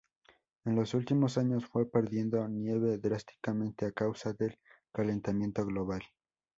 [0.65, 4.57] En los últimos años fue perdiendo nieve drásticamente a causa del
[4.91, 6.01] calentamiento global.